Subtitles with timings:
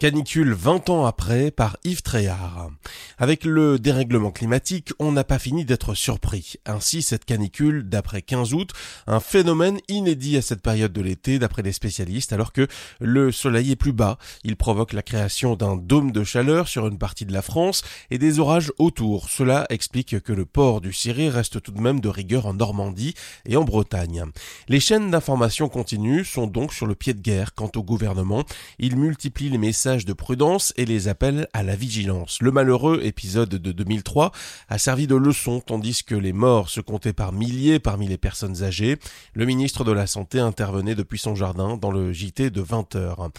[0.00, 2.70] Canicule 20 ans après par Yves Tréhard.
[3.18, 6.54] Avec le dérèglement climatique, on n'a pas fini d'être surpris.
[6.64, 8.70] Ainsi, cette canicule, d'après 15 août,
[9.06, 12.66] un phénomène inédit à cette période de l'été, d'après les spécialistes, alors que
[12.98, 14.16] le soleil est plus bas.
[14.42, 18.16] Il provoque la création d'un dôme de chaleur sur une partie de la France et
[18.16, 19.28] des orages autour.
[19.28, 23.12] Cela explique que le port du Ciré reste tout de même de rigueur en Normandie
[23.44, 24.24] et en Bretagne.
[24.66, 28.46] Les chaînes d'information continues sont donc sur le pied de guerre quant au gouvernement.
[28.78, 32.38] Il multiplie les messages de prudence et les appels à la vigilance.
[32.40, 34.30] Le malheureux épisode de 2003
[34.68, 38.62] a servi de leçon tandis que les morts se comptaient par milliers parmi les personnes
[38.62, 38.98] âgées.
[39.34, 43.30] Le ministre de la Santé intervenait depuis son jardin dans le JT de 20 heures.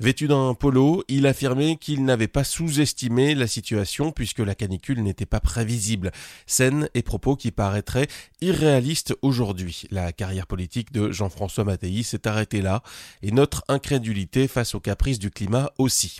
[0.00, 5.26] Vêtu d'un polo, il affirmait qu'il n'avait pas sous-estimé la situation puisque la canicule n'était
[5.26, 6.10] pas prévisible.
[6.46, 8.08] Scène et propos qui paraîtraient
[8.40, 9.84] irréalistes aujourd'hui.
[9.90, 12.82] La carrière politique de Jean-François Mattei s'est arrêtée là
[13.22, 16.18] et notre incrédulité face aux caprices du climat aussi.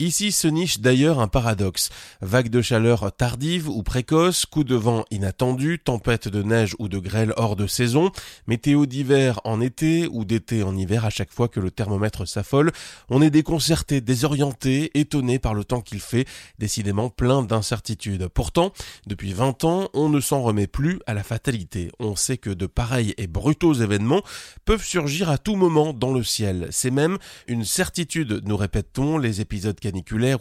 [0.00, 1.90] Ici se niche d'ailleurs un paradoxe.
[2.20, 7.00] Vague de chaleur tardive ou précoce, coup de vent inattendu, tempête de neige ou de
[7.00, 8.12] grêle hors de saison,
[8.46, 12.70] météo d'hiver en été ou d'été en hiver à chaque fois que le thermomètre s'affole,
[13.08, 16.28] on est déconcerté, désorienté, étonné par le temps qu'il fait,
[16.60, 18.28] décidément plein d'incertitudes.
[18.28, 18.72] Pourtant,
[19.08, 21.90] depuis 20 ans, on ne s'en remet plus à la fatalité.
[21.98, 24.22] On sait que de pareils et brutaux événements
[24.64, 26.68] peuvent surgir à tout moment dans le ciel.
[26.70, 27.18] C'est même
[27.48, 29.80] une certitude, nous répétons, les épisodes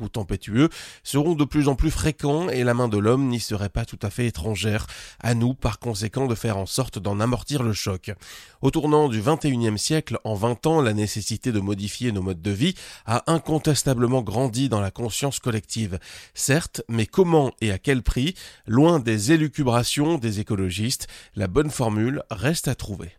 [0.02, 0.70] ou tempétueux
[1.04, 4.00] seront de plus en plus fréquents et la main de l'homme n'y serait pas tout
[4.02, 4.88] à fait étrangère.
[5.20, 8.12] À nous, par conséquent, de faire en sorte d'en amortir le choc.
[8.62, 12.52] Au tournant du 21e siècle, en 20 ans, la nécessité de modifier nos modes de
[12.52, 16.00] vie a incontestablement grandi dans la conscience collective.
[16.34, 18.36] Certes, mais comment et à quel prix?
[18.66, 23.18] Loin des élucubrations des écologistes, la bonne formule reste à trouver.